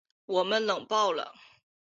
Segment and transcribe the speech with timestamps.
[0.25, 1.31] 我们冷爆了